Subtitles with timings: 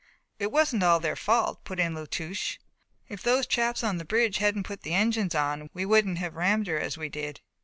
[0.39, 2.57] "It wasn't all their fault," put in La Touche.
[3.07, 6.65] "If those chaps on the bridge hadn't put the engines on we wouldn't have rammed
[6.65, 7.39] her as we did."